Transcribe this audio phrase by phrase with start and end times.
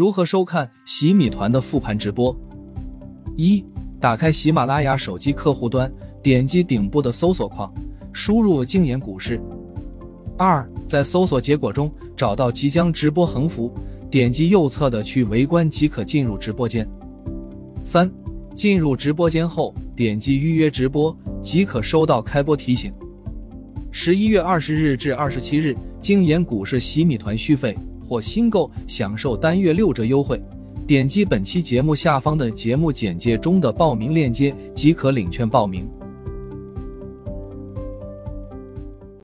[0.00, 2.34] 如何收看洗米团的复盘直播？
[3.36, 3.62] 一、
[4.00, 5.92] 打开喜马拉雅手机客户端，
[6.22, 7.70] 点击顶部的搜索框，
[8.10, 9.38] 输入“静言股市”。
[10.38, 13.70] 二、在搜索结果中找到即将直播横幅，
[14.10, 16.88] 点击右侧的去围观即可进入直播间。
[17.84, 18.10] 三、
[18.54, 22.90] 进入直播间后，点击预约直播即可收到开播提醒。
[23.90, 27.76] 十一月二十日至二十七日，静言股市洗米团续费。
[28.10, 30.42] 或新购享受单月六折优惠，
[30.84, 35.88] 点击本期节目下方的节目简介中的报名链接即可领券报名。